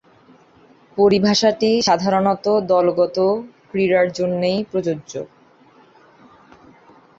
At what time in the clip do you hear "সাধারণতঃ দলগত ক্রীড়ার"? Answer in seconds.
1.81-4.07